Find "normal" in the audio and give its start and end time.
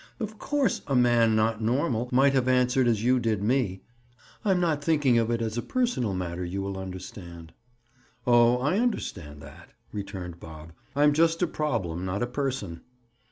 1.61-2.09